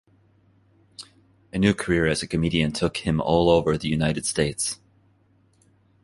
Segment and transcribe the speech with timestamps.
[1.53, 4.79] A new career as a comedian took him all over the United States.